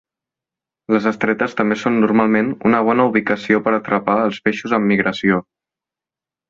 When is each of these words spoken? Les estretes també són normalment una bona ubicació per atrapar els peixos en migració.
Les 0.95 1.05
estretes 1.11 1.53
també 1.59 1.77
són 1.83 2.01
normalment 2.05 2.51
una 2.71 2.81
bona 2.89 3.07
ubicació 3.13 3.63
per 3.69 3.77
atrapar 3.81 4.19
els 4.27 4.43
peixos 4.49 4.79
en 4.81 4.93
migració. 4.95 5.43